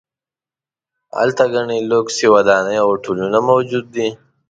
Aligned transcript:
هلته 1.17 1.43
ګڼې 1.53 1.77
لوکسې 1.91 2.25
ودانۍ 2.35 2.75
او 2.81 2.87
هوټلونه 2.91 3.37
موجود 3.49 3.85
دي. 3.95 4.09